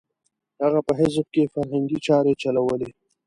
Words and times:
هغه 0.63 0.79
په 0.87 0.91
حزب 0.99 1.25
کې 1.33 1.51
فرهنګي 1.53 1.99
چارې 2.07 2.33
چلولې. 2.41 2.89